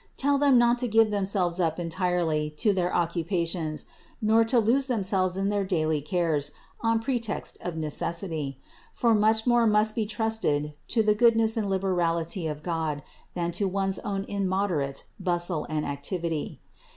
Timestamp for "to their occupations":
2.57-3.85